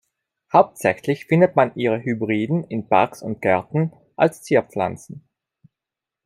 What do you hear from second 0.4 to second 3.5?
Hauptsächlich findet man ihre Hybriden in Parks und